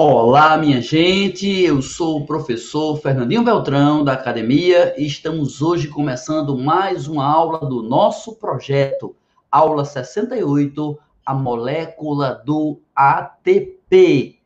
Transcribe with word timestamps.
Olá, 0.00 0.56
minha 0.56 0.80
gente. 0.80 1.60
Eu 1.60 1.82
sou 1.82 2.18
o 2.18 2.24
professor 2.24 2.96
Fernandinho 3.00 3.42
Beltrão 3.42 4.04
da 4.04 4.12
academia 4.12 4.94
e 4.96 5.04
estamos 5.04 5.60
hoje 5.60 5.88
começando 5.88 6.56
mais 6.56 7.08
uma 7.08 7.26
aula 7.26 7.58
do 7.68 7.82
nosso 7.82 8.36
projeto, 8.36 9.16
aula 9.50 9.84
68, 9.84 10.96
a 11.26 11.34
molécula 11.34 12.40
do 12.46 12.80
ATP. 12.94 14.38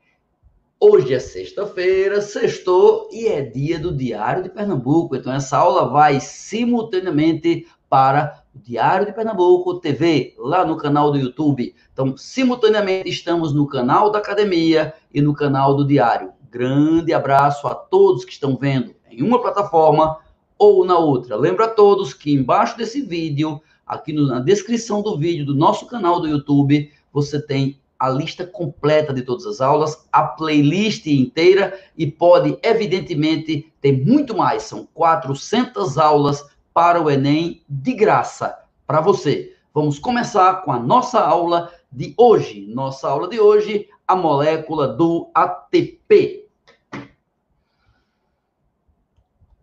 Hoje 0.80 1.12
é 1.12 1.18
sexta-feira, 1.18 2.22
sextou 2.22 3.10
e 3.12 3.26
é 3.26 3.42
dia 3.42 3.78
do 3.78 3.94
Diário 3.94 4.42
de 4.42 4.48
Pernambuco. 4.48 5.14
Então 5.14 5.34
essa 5.34 5.58
aula 5.58 5.86
vai 5.86 6.18
simultaneamente 6.18 7.68
para 7.90 8.41
Diário 8.54 9.06
de 9.06 9.12
Pernambuco 9.12 9.80
TV, 9.80 10.34
lá 10.38 10.64
no 10.64 10.76
canal 10.76 11.10
do 11.10 11.18
YouTube. 11.18 11.74
Então, 11.92 12.16
simultaneamente 12.16 13.08
estamos 13.08 13.52
no 13.52 13.66
canal 13.66 14.10
da 14.10 14.18
Academia 14.18 14.94
e 15.12 15.20
no 15.20 15.32
canal 15.34 15.74
do 15.74 15.86
Diário. 15.86 16.32
Grande 16.50 17.14
abraço 17.14 17.66
a 17.66 17.74
todos 17.74 18.24
que 18.24 18.32
estão 18.32 18.56
vendo 18.56 18.94
em 19.10 19.22
uma 19.22 19.40
plataforma 19.40 20.18
ou 20.58 20.84
na 20.84 20.98
outra. 20.98 21.34
Lembra 21.34 21.64
a 21.64 21.70
todos 21.70 22.12
que 22.12 22.32
embaixo 22.32 22.76
desse 22.76 23.00
vídeo, 23.00 23.60
aqui 23.86 24.12
na 24.12 24.38
descrição 24.38 25.02
do 25.02 25.18
vídeo 25.18 25.46
do 25.46 25.54
nosso 25.54 25.86
canal 25.86 26.20
do 26.20 26.28
YouTube, 26.28 26.90
você 27.12 27.40
tem 27.40 27.80
a 27.98 28.10
lista 28.10 28.44
completa 28.44 29.14
de 29.14 29.22
todas 29.22 29.46
as 29.46 29.60
aulas, 29.60 30.06
a 30.12 30.24
playlist 30.24 31.06
inteira 31.06 31.78
e 31.96 32.04
pode, 32.04 32.58
evidentemente, 32.62 33.72
ter 33.80 34.04
muito 34.04 34.36
mais. 34.36 34.64
São 34.64 34.88
400 34.92 35.96
aulas 35.96 36.44
para 36.72 37.02
o 37.02 37.10
Enem 37.10 37.62
de 37.68 37.92
graça 37.92 38.56
para 38.86 39.00
você. 39.00 39.56
Vamos 39.74 39.98
começar 39.98 40.62
com 40.62 40.70
a 40.72 40.78
nossa 40.78 41.20
aula 41.20 41.72
de 41.90 42.14
hoje. 42.16 42.66
Nossa 42.68 43.08
aula 43.08 43.28
de 43.28 43.40
hoje, 43.40 43.88
a 44.06 44.14
molécula 44.14 44.86
do 44.88 45.28
ATP. 45.34 46.46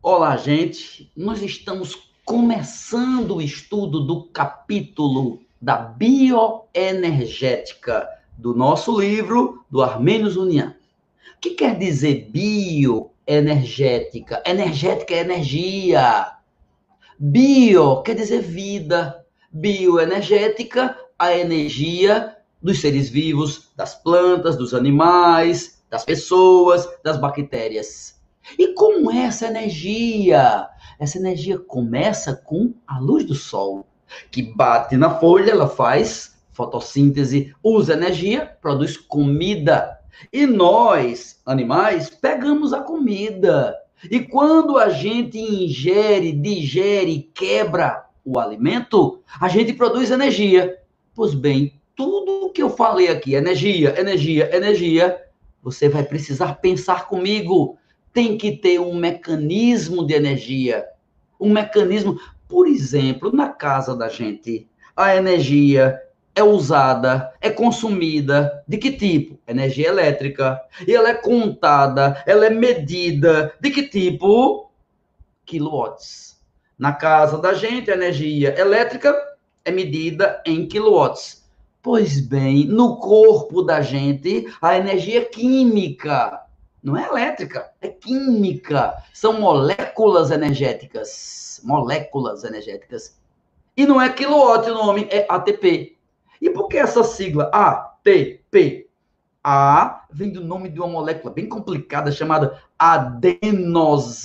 Olá, 0.01 0.35
gente. 0.37 1.11
Nós 1.15 1.41
estamos 1.41 2.11
começando 2.25 3.37
o 3.37 3.41
estudo 3.41 4.01
do 4.01 4.25
capítulo 4.25 5.41
da 5.61 5.77
bioenergética 5.77 8.07
do 8.37 8.55
nosso 8.55 8.97
livro 8.99 9.65
do 9.69 9.81
Armênios 9.81 10.35
União. 10.37 10.69
O 10.69 10.73
que 11.41 11.49
quer 11.51 11.77
dizer 11.77 12.29
bioenergética? 12.31 14.41
Energética 14.45 15.13
é 15.13 15.19
energia. 15.19 16.38
Bio 17.21 18.01
quer 18.01 18.15
dizer 18.15 18.41
vida. 18.41 19.25
Bioenergética, 19.51 20.95
a 21.17 21.35
energia 21.35 22.37
dos 22.61 22.79
seres 22.79 23.09
vivos, 23.09 23.71
das 23.75 23.93
plantas, 23.93 24.55
dos 24.55 24.73
animais, 24.73 25.83
das 25.89 26.05
pessoas, 26.05 26.87
das 27.03 27.19
bactérias. 27.19 28.21
E 28.57 28.73
como 28.73 29.11
é 29.11 29.23
essa 29.23 29.47
energia? 29.47 30.69
Essa 30.97 31.17
energia 31.17 31.59
começa 31.59 32.37
com 32.37 32.73
a 32.87 32.99
luz 32.99 33.25
do 33.25 33.35
sol, 33.35 33.85
que 34.31 34.41
bate 34.41 34.95
na 34.95 35.19
folha, 35.19 35.51
ela 35.51 35.67
faz 35.67 36.37
fotossíntese, 36.53 37.53
usa 37.61 37.93
energia, 37.95 38.45
produz 38.61 38.95
comida. 38.95 39.99
E 40.31 40.45
nós, 40.45 41.41
animais, 41.45 42.09
pegamos 42.09 42.71
a 42.71 42.79
comida 42.79 43.75
e 44.09 44.19
quando 44.19 44.77
a 44.77 44.89
gente 44.89 45.37
ingere, 45.37 46.31
digere, 46.31 47.29
quebra 47.33 48.05
o 48.23 48.39
alimento, 48.39 49.21
a 49.39 49.47
gente 49.47 49.73
produz 49.73 50.11
energia. 50.11 50.77
Pois 51.13 51.33
bem, 51.33 51.73
tudo 51.95 52.51
que 52.51 52.63
eu 52.63 52.69
falei 52.69 53.09
aqui, 53.09 53.33
energia, 53.33 53.99
energia, 53.99 54.55
energia, 54.55 55.21
você 55.61 55.89
vai 55.89 56.03
precisar 56.03 56.55
pensar 56.55 57.07
comigo. 57.07 57.77
Tem 58.13 58.37
que 58.37 58.53
ter 58.53 58.79
um 58.79 58.95
mecanismo 58.95 60.05
de 60.05 60.13
energia. 60.13 60.85
Um 61.39 61.51
mecanismo, 61.51 62.19
por 62.47 62.67
exemplo, 62.67 63.31
na 63.31 63.49
casa 63.49 63.95
da 63.95 64.07
gente, 64.07 64.67
a 64.95 65.15
energia 65.15 65.99
é 66.39 66.43
usada, 66.43 67.33
é 67.41 67.49
consumida 67.49 68.63
de 68.67 68.77
que 68.77 68.93
tipo? 68.93 69.37
Energia 69.47 69.89
elétrica. 69.89 70.59
E 70.87 70.95
ela 70.95 71.09
é 71.09 71.13
contada, 71.13 72.23
ela 72.25 72.45
é 72.45 72.49
medida 72.49 73.53
de 73.59 73.69
que 73.69 73.87
tipo? 73.87 74.71
Quilowatts. 75.45 76.39
Na 76.77 76.93
casa 76.93 77.37
da 77.37 77.53
gente, 77.53 77.91
a 77.91 77.93
energia 77.93 78.57
elétrica 78.57 79.13
é 79.65 79.71
medida 79.71 80.41
em 80.45 80.65
quilowatts. 80.65 81.45
Pois 81.81 82.19
bem, 82.19 82.65
no 82.65 82.97
corpo 82.97 83.61
da 83.61 83.81
gente, 83.81 84.47
a 84.61 84.77
energia 84.77 85.25
química 85.25 86.41
não 86.81 86.95
é 86.95 87.07
elétrica, 87.07 87.69
é 87.81 87.89
química. 87.89 89.03
São 89.13 89.39
moléculas 89.39 90.31
energéticas. 90.31 91.59
Moléculas 91.63 92.45
energéticas. 92.45 93.19
E 93.75 93.85
não 93.85 94.01
é 94.01 94.09
quilowatt 94.09 94.69
o 94.69 94.73
nome, 94.73 95.07
é 95.11 95.25
ATP. 95.29 95.98
E 96.41 96.49
por 96.49 96.67
que 96.67 96.77
essa 96.77 97.03
sigla 97.03 97.49
ATP? 97.53 98.87
A 99.43 100.05
vem 100.11 100.31
do 100.31 100.43
nome 100.43 100.69
de 100.69 100.79
uma 100.79 100.87
molécula 100.87 101.33
bem 101.33 101.47
complicada 101.47 102.11
chamada 102.11 102.61
adenosina. 102.77 104.17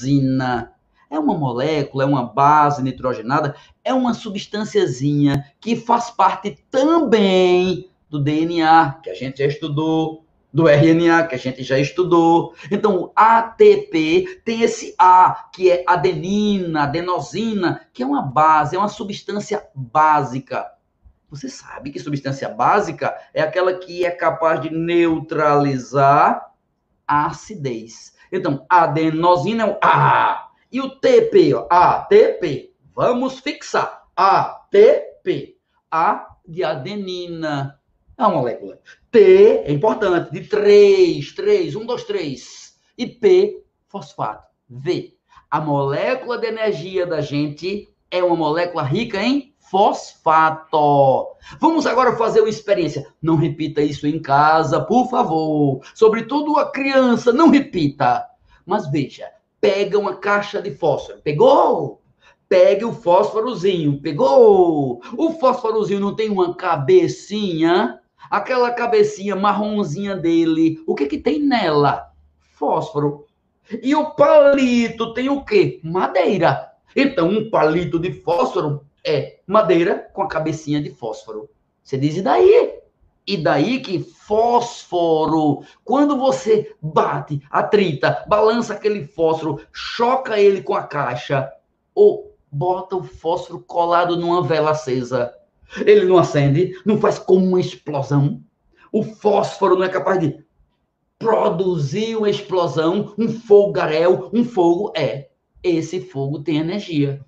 É 1.09 1.19
uma 1.19 1.39
molécula, 1.39 2.03
é 2.03 2.07
uma 2.07 2.25
base 2.25 2.83
nitrogenada, 2.83 3.55
é 3.85 3.95
uma 3.95 4.13
substânciazinha 4.13 5.45
que 5.61 5.77
faz 5.77 6.11
parte 6.11 6.59
também 6.71 7.89
do 8.11 8.19
DNA, 8.19 8.99
que 9.03 9.11
a 9.11 9.15
gente 9.15 9.39
já 9.39 9.47
estudou, 9.47 10.25
do 10.53 10.69
RNA, 10.69 11.27
que 11.27 11.35
a 11.35 11.39
gente 11.39 11.63
já 11.65 11.79
estudou. 11.79 12.55
Então, 12.71 12.97
o 12.97 13.13
ATP 13.15 14.41
tem 14.45 14.63
esse 14.63 14.95
A, 14.97 15.49
que 15.53 15.71
é 15.71 15.85
adenina, 15.87 16.85
adenosina, 16.85 17.81
que 17.93 18.05
é 18.05 18.07
uma 18.07 18.23
base, 18.23 18.77
é 18.77 18.79
uma 18.79 18.89
substância 18.89 19.67
básica 19.75 20.74
você 21.35 21.49
sabe 21.49 21.91
que 21.91 21.99
substância 21.99 22.49
básica 22.49 23.17
é 23.33 23.43
aquela 23.43 23.75
que 23.75 24.05
é 24.05 24.11
capaz 24.11 24.61
de 24.61 24.71
neutralizar 24.71 26.53
a 27.07 27.27
acidez. 27.27 28.15
Então, 28.31 28.65
adenosina 28.69 29.65
é 29.65 29.67
o 29.67 29.79
A. 29.83 30.51
E 30.71 30.81
o 30.81 30.91
TP, 30.91 31.53
ó, 31.55 31.67
ATP. 31.69 32.73
Vamos 32.95 33.41
fixar. 33.41 34.05
ATP. 34.15 35.57
A 35.91 36.37
de 36.47 36.63
adenina. 36.63 37.81
É 38.17 38.23
uma 38.23 38.37
molécula. 38.37 38.79
T 39.11 39.65
é 39.65 39.73
importante, 39.73 40.33
de 40.33 40.47
3, 40.47 41.33
3, 41.33 41.75
1, 41.75 41.87
2, 41.87 42.05
3. 42.05 42.81
E 42.97 43.07
P, 43.07 43.65
fosfato. 43.89 44.49
V. 44.69 45.17
A 45.51 45.61
molécula 45.61 46.39
de 46.39 46.47
energia 46.47 47.07
da 47.07 47.21
gente 47.21 47.89
é 48.11 48.23
uma 48.23 48.37
molécula 48.37 48.83
rica 48.83 49.21
em 49.23 49.54
fosfato. 49.71 51.29
Vamos 51.59 51.87
agora 51.87 52.17
fazer 52.17 52.41
uma 52.41 52.49
experiência. 52.49 53.07
Não 53.21 53.37
repita 53.37 53.83
isso 53.83 54.07
em 54.07 54.21
casa, 54.21 54.81
por 54.81 55.09
favor. 55.09 55.81
Sobretudo 55.95 56.57
a 56.59 56.71
criança, 56.71 57.33
não 57.33 57.51
repita. 57.51 58.27
Mas 58.67 58.91
veja, 58.91 59.29
pega 59.61 59.99
uma 59.99 60.17
caixa 60.17 60.61
de 60.61 60.71
fósforo. 60.71 61.21
Pegou? 61.23 62.01
Pegue 62.49 62.85
o 62.85 62.93
fósforozinho. 62.93 64.01
Pegou? 64.01 65.01
O 65.17 65.33
fósforozinho 65.33 66.01
não 66.01 66.15
tem 66.15 66.31
uma 66.31 66.55
cabecinha? 66.55 68.01
Aquela 68.31 68.71
cabecinha 68.71 69.37
marronzinha 69.37 70.17
dele, 70.17 70.83
o 70.87 70.95
que 70.95 71.07
que 71.07 71.19
tem 71.19 71.41
nela? 71.41 72.11
Fósforo. 72.55 73.27
E 73.83 73.95
o 73.95 74.11
palito 74.11 75.13
tem 75.15 75.29
o 75.29 75.45
quê? 75.45 75.81
Madeira. 75.83 76.71
Então, 76.97 77.29
um 77.29 77.51
palito 77.51 77.99
de 77.99 78.13
fósforo 78.13 78.85
é 79.05 79.34
madeira 79.47 80.09
com 80.13 80.23
a 80.23 80.29
cabecinha 80.29 80.81
de 80.83 80.91
fósforo. 80.91 81.49
Você 81.83 81.99
diz, 81.99 82.17
e 82.17 82.23
daí? 82.23 82.81
E 83.27 83.37
daí 83.37 83.81
que 83.81 84.01
fósforo, 84.01 85.65
quando 85.83 86.19
você 86.19 86.75
bate, 86.81 87.43
atrita, 87.51 88.25
balança 88.29 88.75
aquele 88.75 89.07
fósforo, 89.07 89.61
choca 89.73 90.39
ele 90.39 90.63
com 90.63 90.75
a 90.75 90.83
caixa, 90.83 91.51
ou 91.95 92.37
bota 92.53 92.97
o 92.97 93.03
fósforo 93.03 93.61
colado 93.61 94.17
numa 94.17 94.43
vela 94.43 94.71
acesa, 94.71 95.35
ele 95.85 96.05
não 96.05 96.19
acende, 96.19 96.79
não 96.85 96.99
faz 96.99 97.19
como 97.19 97.47
uma 97.47 97.61
explosão. 97.61 98.43
O 98.93 99.03
fósforo 99.03 99.77
não 99.77 99.85
é 99.85 99.89
capaz 99.89 100.21
de 100.21 100.45
produzir 101.19 102.17
uma 102.17 102.29
explosão, 102.29 103.15
um 103.19 103.29
fogaréu, 103.29 104.31
um 104.33 104.45
fogo. 104.45 104.93
É, 104.95 105.31
esse 105.63 106.01
fogo 106.01 106.41
tem 106.41 106.59
energia. 106.59 107.25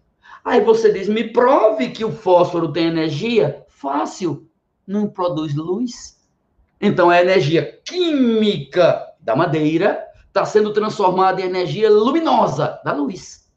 Aí 0.46 0.60
você 0.60 0.92
diz: 0.92 1.08
me 1.08 1.24
prove 1.24 1.88
que 1.88 2.04
o 2.04 2.12
fósforo 2.12 2.72
tem 2.72 2.86
energia. 2.86 3.64
Fácil, 3.66 4.48
não 4.86 5.08
produz 5.08 5.56
luz. 5.56 6.16
Então 6.80 7.10
a 7.10 7.20
energia 7.20 7.80
química 7.84 9.04
da 9.18 9.34
madeira 9.34 10.06
está 10.28 10.44
sendo 10.44 10.72
transformada 10.72 11.40
em 11.40 11.46
energia 11.46 11.90
luminosa 11.90 12.80
da 12.84 12.92
luz. 12.92 13.50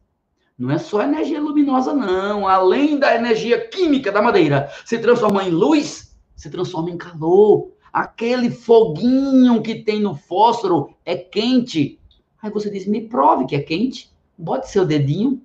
Não 0.57 0.71
é 0.71 0.79
só 0.79 1.03
energia 1.03 1.39
luminosa, 1.39 1.93
não. 1.93 2.47
Além 2.47 2.97
da 2.97 3.15
energia 3.15 3.67
química 3.67 4.11
da 4.11 4.21
madeira 4.21 4.71
se 4.83 4.97
transformar 4.97 5.47
em 5.47 5.51
luz, 5.51 6.17
se 6.35 6.49
transforma 6.49 6.89
em 6.89 6.97
calor. 6.97 7.71
Aquele 7.93 8.49
foguinho 8.49 9.61
que 9.61 9.75
tem 9.75 9.99
no 9.99 10.15
fósforo 10.15 10.95
é 11.05 11.15
quente. 11.15 11.99
Aí 12.41 12.49
você 12.49 12.67
diz: 12.67 12.87
me 12.87 13.01
prove 13.01 13.45
que 13.45 13.55
é 13.55 13.61
quente. 13.61 14.11
Bote 14.35 14.71
seu 14.71 14.83
dedinho. 14.83 15.39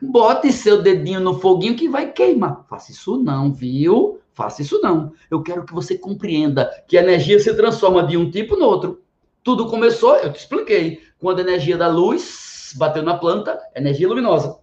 Bote 0.00 0.52
seu 0.52 0.82
dedinho 0.82 1.20
no 1.20 1.38
foguinho 1.38 1.76
que 1.76 1.88
vai 1.88 2.12
queimar. 2.12 2.64
Faça 2.68 2.92
isso 2.92 3.16
não, 3.16 3.52
viu? 3.52 4.20
Faça 4.32 4.62
isso 4.62 4.80
não. 4.80 5.12
Eu 5.30 5.42
quero 5.42 5.64
que 5.64 5.74
você 5.74 5.98
compreenda 5.98 6.70
que 6.86 6.96
a 6.96 7.02
energia 7.02 7.38
se 7.38 7.52
transforma 7.54 8.02
de 8.02 8.16
um 8.16 8.30
tipo 8.30 8.56
no 8.56 8.66
outro. 8.66 9.02
Tudo 9.42 9.66
começou, 9.66 10.16
eu 10.16 10.32
te 10.32 10.38
expliquei, 10.38 11.00
quando 11.18 11.38
a 11.38 11.42
energia 11.42 11.76
da 11.76 11.88
luz 11.88 12.74
bateu 12.76 13.02
na 13.02 13.16
planta, 13.16 13.58
energia 13.74 14.08
luminosa. 14.08 14.58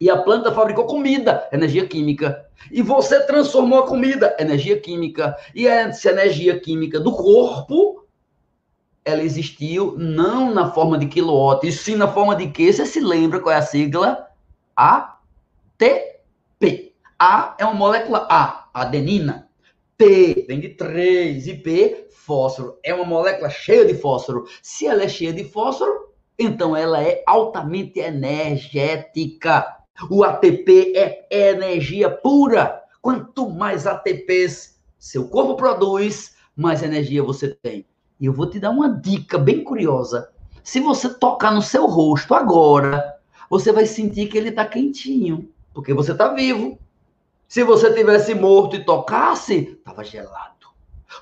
E 0.00 0.10
a 0.10 0.16
planta 0.16 0.52
fabricou 0.52 0.84
comida, 0.84 1.48
energia 1.52 1.86
química. 1.86 2.44
E 2.70 2.82
você 2.82 3.20
transformou 3.26 3.80
a 3.80 3.86
comida, 3.86 4.36
energia 4.38 4.78
química. 4.78 5.36
E 5.54 5.66
essa 5.66 6.10
energia 6.10 6.58
química 6.58 7.00
do 7.00 7.12
corpo, 7.12 8.04
ela 9.04 9.22
existiu 9.22 9.94
não 9.96 10.52
na 10.52 10.70
forma 10.70 10.98
de 10.98 11.06
quilowatt, 11.06 11.66
e 11.66 11.72
sim 11.72 11.96
na 11.96 12.08
forma 12.08 12.34
de 12.34 12.48
quê? 12.48 12.72
Você 12.72 12.84
se 12.84 13.00
lembra 13.00 13.40
qual 13.40 13.54
é 13.54 13.58
a 13.58 13.62
sigla? 13.62 14.25
ATP. 14.76 16.12
A 17.18 17.56
é 17.58 17.64
uma 17.64 17.74
molécula 17.74 18.26
A, 18.30 18.68
adenina. 18.74 19.48
P 19.96 20.44
vem 20.46 20.60
de 20.60 20.68
3 20.70 21.46
e 21.46 21.54
P, 21.54 22.08
fósforo. 22.10 22.78
É 22.84 22.92
uma 22.94 23.04
molécula 23.04 23.48
cheia 23.48 23.86
de 23.86 23.94
fósforo. 23.94 24.44
Se 24.62 24.86
ela 24.86 25.04
é 25.04 25.08
cheia 25.08 25.32
de 25.32 25.44
fósforo, 25.44 26.12
então 26.38 26.76
ela 26.76 27.02
é 27.02 27.22
altamente 27.26 27.98
energética. 27.98 29.76
O 30.10 30.22
ATP 30.22 30.92
é 30.94 31.26
energia 31.30 32.10
pura. 32.10 32.82
Quanto 33.00 33.48
mais 33.48 33.86
ATPs 33.86 34.78
seu 34.98 35.28
corpo 35.28 35.54
produz, 35.54 36.36
mais 36.54 36.82
energia 36.82 37.22
você 37.22 37.48
tem. 37.48 37.86
E 38.20 38.26
eu 38.26 38.32
vou 38.32 38.50
te 38.50 38.58
dar 38.58 38.70
uma 38.70 38.90
dica 38.90 39.38
bem 39.38 39.64
curiosa. 39.64 40.30
Se 40.62 40.80
você 40.80 41.08
tocar 41.08 41.52
no 41.52 41.62
seu 41.62 41.86
rosto 41.86 42.34
agora, 42.34 43.15
você 43.48 43.72
vai 43.72 43.86
sentir 43.86 44.28
que 44.28 44.36
ele 44.36 44.50
está 44.50 44.64
quentinho, 44.64 45.50
porque 45.72 45.94
você 45.94 46.12
está 46.12 46.28
vivo. 46.32 46.78
Se 47.48 47.62
você 47.62 47.92
tivesse 47.92 48.34
morto 48.34 48.76
e 48.76 48.84
tocasse, 48.84 49.76
estava 49.78 50.02
gelado. 50.02 50.66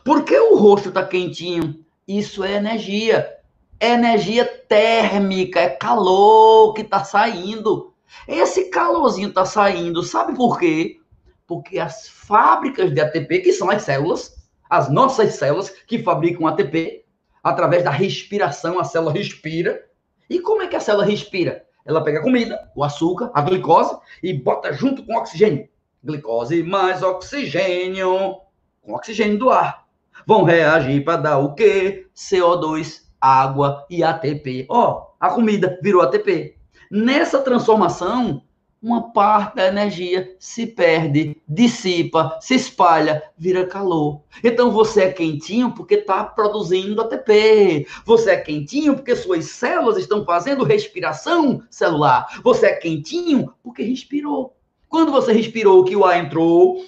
Por 0.05 0.25
que 0.25 0.38
o 0.38 0.56
rosto 0.56 0.88
está 0.88 1.05
quentinho? 1.05 1.85
Isso 2.09 2.43
é 2.43 2.53
energia. 2.53 3.31
É 3.79 3.91
energia 3.91 4.44
térmica, 4.44 5.61
é 5.61 5.69
calor 5.69 6.73
que 6.73 6.82
está 6.82 7.05
saindo. 7.05 7.93
Esse 8.26 8.71
calorzinho 8.71 9.29
está 9.29 9.44
saindo, 9.44 10.03
sabe 10.03 10.35
por 10.35 10.59
quê? 10.59 11.00
Porque 11.47 11.79
as 11.79 12.09
fábricas 12.09 12.93
de 12.93 13.00
ATP, 13.00 13.41
que 13.41 13.53
são 13.53 13.71
as 13.71 13.82
células, 13.82 14.35
as 14.71 14.91
nossas 14.91 15.35
células 15.35 15.71
que 15.87 15.99
fabricam 15.99 16.47
ATP, 16.47 17.05
através 17.43 17.85
da 17.85 17.91
respiração, 17.91 18.79
a 18.79 18.85
célula 18.85 19.12
respira. 19.12 19.85
E 20.31 20.41
como 20.41 20.62
é 20.62 20.67
que 20.67 20.76
a 20.76 20.81
célula 20.81 21.05
respira? 21.05 21.67
Ela 21.85 22.03
pega 22.03 22.21
a 22.21 22.23
comida, 22.23 22.71
o 22.75 22.83
açúcar, 22.83 23.31
a 23.35 23.43
glicose 23.43 23.97
e 24.23 24.33
bota 24.33 24.73
junto 24.73 25.05
com 25.05 25.17
oxigênio. 25.17 25.69
Glicose 26.03 26.63
mais 26.63 27.03
oxigênio, 27.03 28.41
com 28.81 28.95
oxigênio 28.95 29.39
do 29.39 29.51
ar. 29.51 29.85
Vão 30.27 30.45
reagir 30.45 31.05
para 31.05 31.17
dar 31.19 31.39
o 31.39 31.55
quê? 31.55 32.07
CO2, 32.17 33.03
água 33.21 33.87
e 33.91 34.03
ATP. 34.03 34.67
Ó, 34.69 34.91
oh, 34.91 35.15
a 35.21 35.31
comida 35.31 35.79
virou 35.83 36.03
ATP. 36.03 36.57
Nessa 36.91 37.41
transformação, 37.41 38.43
uma 38.85 39.11
parte 39.13 39.57
da 39.57 39.69
energia 39.69 40.37
se 40.39 40.67
perde, 40.67 41.41
dissipa, 41.49 42.37
se 42.39 42.55
espalha, 42.55 43.23
vira 43.35 43.67
calor. 43.67 44.21
Então 44.45 44.71
você 44.71 45.05
é 45.05 45.13
quentinho 45.13 45.73
porque 45.73 45.95
está 45.95 46.23
produzindo 46.23 47.01
ATP. 47.01 47.87
Você 48.05 48.33
é 48.33 48.37
quentinho 48.37 48.95
porque 48.95 49.17
suas 49.17 49.47
células 49.47 49.97
estão 49.97 50.23
fazendo 50.23 50.65
respiração 50.65 51.63
celular. 51.71 52.27
Você 52.45 52.67
é 52.67 52.75
quentinho 52.75 53.55
porque 53.63 53.83
respirou. 53.83 54.55
Quando 54.87 55.11
você 55.11 55.33
respirou, 55.33 55.83
que 55.83 55.97
o 55.97 56.05
ar 56.05 56.23
entrou, 56.23 56.85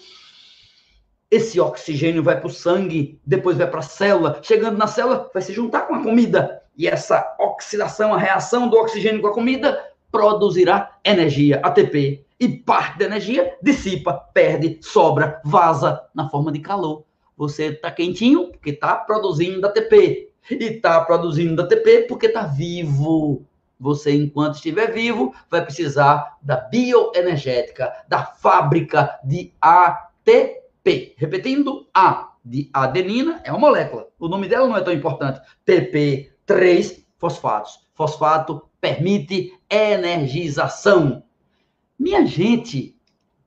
esse 1.30 1.58
oxigênio 1.58 2.22
vai 2.22 2.38
para 2.38 2.48
o 2.48 2.52
sangue, 2.52 3.18
depois 3.24 3.56
vai 3.56 3.70
para 3.70 3.80
a 3.80 3.82
célula. 3.82 4.38
Chegando 4.42 4.76
na 4.76 4.86
célula, 4.86 5.30
vai 5.32 5.42
se 5.42 5.54
juntar 5.54 5.88
com 5.88 5.94
a 5.94 6.02
comida. 6.02 6.62
E 6.76 6.86
essa 6.86 7.34
oxidação, 7.40 8.12
a 8.12 8.18
reação 8.18 8.68
do 8.68 8.76
oxigênio 8.76 9.22
com 9.22 9.28
a 9.28 9.34
comida, 9.34 9.82
produzirá 10.16 10.96
energia, 11.04 11.60
ATP, 11.62 12.24
e 12.40 12.48
parte 12.48 12.98
da 12.98 13.04
energia 13.04 13.54
dissipa, 13.62 14.14
perde, 14.32 14.78
sobra, 14.80 15.40
vaza 15.44 16.02
na 16.14 16.28
forma 16.30 16.50
de 16.50 16.60
calor. 16.60 17.04
Você 17.36 17.66
está 17.66 17.90
quentinho 17.90 18.50
porque 18.50 18.70
está 18.70 18.94
produzindo 18.96 19.66
ATP. 19.66 20.30
E 20.50 20.64
está 20.64 21.00
produzindo 21.02 21.60
ATP 21.60 22.06
porque 22.08 22.26
está 22.26 22.42
vivo. 22.44 23.44
Você, 23.78 24.14
enquanto 24.14 24.54
estiver 24.54 24.90
vivo, 24.90 25.34
vai 25.50 25.62
precisar 25.62 26.38
da 26.40 26.56
bioenergética, 26.56 27.92
da 28.08 28.24
fábrica 28.24 29.18
de 29.22 29.52
ATP. 29.60 31.14
Repetindo, 31.18 31.86
A 31.92 32.32
de 32.42 32.70
adenina 32.72 33.40
é 33.44 33.50
uma 33.50 33.58
molécula. 33.58 34.08
O 34.18 34.28
nome 34.28 34.48
dela 34.48 34.66
não 34.66 34.76
é 34.76 34.80
tão 34.80 34.94
importante. 34.94 35.40
TP, 35.64 36.32
3 36.46 37.04
fosfatos. 37.18 37.80
Fosfato 37.94 38.62
permite 38.86 39.52
energização. 39.68 41.24
Minha 41.98 42.24
gente, 42.24 42.96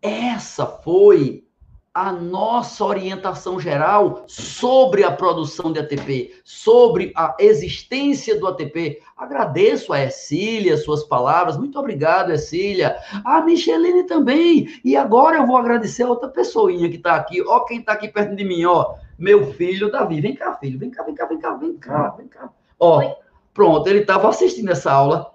essa 0.01 0.65
foi 0.65 1.45
a 1.93 2.11
nossa 2.11 2.83
orientação 2.83 3.57
geral 3.57 4.25
sobre 4.27 5.03
a 5.05 5.11
produção 5.11 5.71
de 5.71 5.79
ATP, 5.79 6.33
sobre 6.43 7.13
a 7.15 7.35
existência 7.39 8.37
do 8.37 8.47
ATP. 8.47 9.01
Agradeço 9.15 9.93
a 9.93 10.01
Ercília 10.01 10.75
suas 10.75 11.05
palavras. 11.05 11.57
Muito 11.57 11.79
obrigado, 11.79 12.31
Ercília. 12.31 12.97
A 13.23 13.41
Micheline 13.41 14.03
também. 14.03 14.67
E 14.83 14.97
agora 14.97 15.37
eu 15.37 15.47
vou 15.47 15.55
agradecer 15.55 16.03
a 16.03 16.09
outra 16.09 16.27
pessoinha 16.27 16.89
que 16.89 16.97
está 16.97 17.15
aqui. 17.15 17.41
Ó, 17.41 17.61
quem 17.61 17.79
está 17.79 17.93
aqui 17.93 18.09
perto 18.09 18.35
de 18.35 18.43
mim, 18.43 18.65
ó. 18.65 18.95
Meu 19.17 19.53
filho 19.53 19.89
Davi. 19.89 20.19
Vem 20.19 20.35
cá, 20.35 20.53
filho. 20.55 20.77
Vem 20.77 20.91
cá, 20.91 21.03
vem 21.03 21.15
cá, 21.15 21.25
vem 21.25 21.39
cá, 21.39 21.53
vem 21.55 21.77
cá, 21.77 22.09
vem 22.09 22.27
cá. 22.27 22.49
Ó. 22.77 22.99
Oi. 22.99 23.28
Pronto, 23.53 23.87
ele 23.87 23.99
estava 23.99 24.29
assistindo 24.29 24.71
essa 24.71 24.91
aula. 24.91 25.33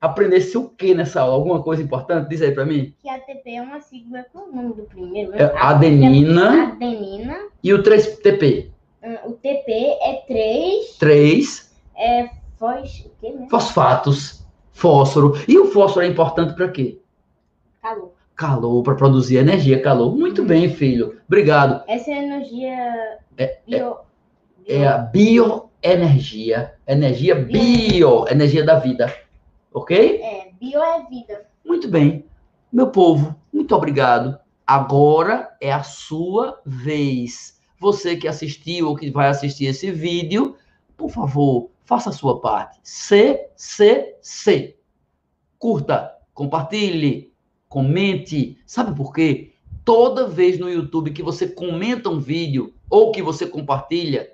Aprendesse 0.00 0.56
o 0.56 0.68
que 0.68 0.94
nessa 0.94 1.22
aula? 1.22 1.34
Alguma 1.34 1.62
coisa 1.62 1.82
importante? 1.82 2.28
Diz 2.28 2.40
aí 2.40 2.52
para 2.52 2.64
mim. 2.64 2.94
Que 3.00 3.08
ATP 3.08 3.56
é 3.56 3.62
uma 3.62 3.80
sigla 3.80 4.24
comum 4.32 4.70
do 4.70 4.84
primeiro. 4.84 5.34
É 5.34 5.52
adenina. 5.56 6.72
Adenina. 6.72 7.48
E 7.62 7.74
o 7.74 7.82
3-TP? 7.82 8.70
Hum, 9.02 9.16
o 9.26 9.32
TP 9.32 9.72
é 9.72 10.24
3. 10.26 10.96
3. 10.98 11.74
É 11.96 12.30
fos, 12.58 13.06
o 13.06 13.10
quê 13.20 13.30
mesmo? 13.30 13.50
Fosfatos. 13.50 14.44
Fósforo. 14.72 15.32
E 15.48 15.58
o 15.58 15.66
fósforo 15.66 16.06
é 16.06 16.08
importante 16.08 16.54
para 16.54 16.68
quê? 16.68 17.00
Calor. 17.82 18.12
Calor, 18.36 18.82
para 18.84 18.94
produzir 18.94 19.38
energia, 19.38 19.82
calor. 19.82 20.16
Muito 20.16 20.44
bem, 20.44 20.72
filho. 20.72 21.20
Obrigado. 21.26 21.82
Essa 21.88 22.12
é 22.12 22.24
energia 22.24 23.18
é, 23.36 23.58
bio... 23.66 23.96
é, 24.64 24.76
é 24.76 24.86
a 24.86 24.98
bio 24.98 25.67
energia, 25.82 26.74
energia 26.86 27.34
bio, 27.34 28.26
energia 28.28 28.64
da 28.64 28.78
vida. 28.78 29.14
Ok? 29.72 30.20
É, 30.22 30.50
bio 30.58 30.82
é 30.82 31.04
vida. 31.08 31.46
Muito 31.64 31.88
bem. 31.88 32.24
Meu 32.72 32.90
povo, 32.90 33.34
muito 33.52 33.74
obrigado. 33.74 34.38
Agora 34.66 35.56
é 35.60 35.72
a 35.72 35.82
sua 35.82 36.60
vez. 36.64 37.58
Você 37.80 38.16
que 38.16 38.28
assistiu 38.28 38.88
ou 38.88 38.96
que 38.96 39.10
vai 39.10 39.28
assistir 39.28 39.66
esse 39.66 39.90
vídeo, 39.90 40.56
por 40.96 41.10
favor, 41.10 41.70
faça 41.84 42.10
a 42.10 42.12
sua 42.12 42.40
parte. 42.40 42.78
C, 42.82 43.48
C, 43.56 44.16
C. 44.20 44.76
Curta, 45.58 46.12
compartilhe, 46.34 47.32
comente. 47.68 48.58
Sabe 48.66 48.94
por 48.94 49.12
quê? 49.12 49.52
Toda 49.84 50.28
vez 50.28 50.58
no 50.58 50.68
YouTube 50.68 51.12
que 51.12 51.22
você 51.22 51.48
comenta 51.48 52.10
um 52.10 52.18
vídeo 52.18 52.74
ou 52.90 53.10
que 53.10 53.22
você 53.22 53.46
compartilha, 53.46 54.30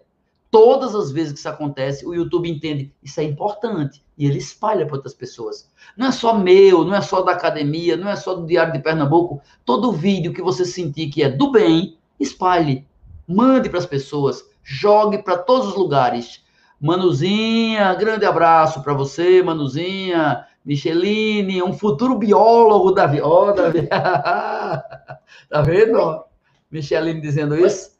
todas 0.54 0.94
as 0.94 1.10
vezes 1.10 1.32
que 1.32 1.40
isso 1.40 1.48
acontece, 1.48 2.06
o 2.06 2.14
YouTube 2.14 2.48
entende 2.48 2.94
isso 3.02 3.18
é 3.18 3.24
importante 3.24 4.00
e 4.16 4.24
ele 4.24 4.38
espalha 4.38 4.86
para 4.86 4.94
outras 4.94 5.12
pessoas. 5.12 5.68
Não 5.96 6.06
é 6.06 6.12
só 6.12 6.38
meu, 6.38 6.84
não 6.84 6.94
é 6.94 7.00
só 7.00 7.22
da 7.22 7.32
academia, 7.32 7.96
não 7.96 8.08
é 8.08 8.14
só 8.14 8.34
do 8.36 8.46
Diário 8.46 8.72
de 8.72 8.78
Pernambuco. 8.78 9.42
Todo 9.64 9.90
vídeo 9.90 10.32
que 10.32 10.40
você 10.40 10.64
sentir 10.64 11.08
que 11.08 11.24
é 11.24 11.28
do 11.28 11.50
bem, 11.50 11.98
espalhe, 12.20 12.86
mande 13.26 13.68
para 13.68 13.80
as 13.80 13.86
pessoas, 13.86 14.48
jogue 14.62 15.18
para 15.24 15.36
todos 15.38 15.70
os 15.70 15.74
lugares. 15.74 16.44
Manuzinha, 16.80 17.92
grande 17.94 18.24
abraço 18.24 18.80
para 18.80 18.94
você, 18.94 19.42
Manuzinha. 19.42 20.46
Micheline, 20.64 21.64
um 21.64 21.72
futuro 21.72 22.16
biólogo, 22.16 22.92
Davi. 22.92 23.20
Ó, 23.20 23.48
oh, 23.48 23.52
Davi. 23.52 23.88
tá 23.90 25.62
vendo? 25.66 26.24
Micheline 26.70 27.20
dizendo 27.20 27.58
isso. 27.58 27.90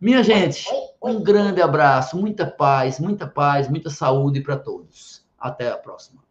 Minha 0.00 0.22
gente, 0.22 0.66
um 1.06 1.22
grande 1.22 1.62
abraço, 1.62 2.16
muita 2.16 2.46
paz, 2.46 2.98
muita 2.98 3.26
paz, 3.26 3.68
muita 3.68 3.90
saúde 3.90 4.40
para 4.40 4.56
todos. 4.56 5.24
Até 5.38 5.70
a 5.70 5.76
próxima. 5.76 6.22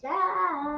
Tchau. 0.00 0.77